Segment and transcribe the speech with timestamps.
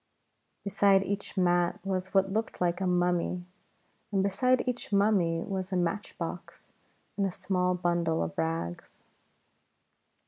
[0.63, 3.45] Beside each mat was what looked like a mummy,
[4.11, 6.73] and beside each mummy was a matchbox
[7.17, 9.03] and a small bundle of rags.